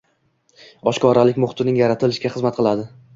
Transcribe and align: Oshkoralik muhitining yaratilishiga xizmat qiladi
Oshkoralik 0.91 1.37
muhitining 1.43 1.77
yaratilishiga 1.81 2.33
xizmat 2.37 2.59
qiladi 2.61 2.87